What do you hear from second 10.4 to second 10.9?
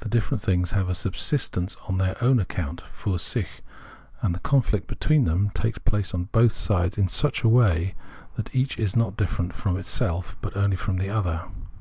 but only